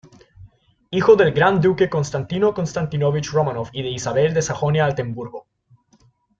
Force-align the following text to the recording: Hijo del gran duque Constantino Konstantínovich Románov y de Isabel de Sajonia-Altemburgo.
Hijo 0.89 1.15
del 1.15 1.31
gran 1.31 1.61
duque 1.61 1.87
Constantino 1.87 2.55
Konstantínovich 2.55 3.29
Románov 3.31 3.67
y 3.71 3.83
de 3.83 3.89
Isabel 3.89 4.33
de 4.33 4.41
Sajonia-Altemburgo. 4.41 5.45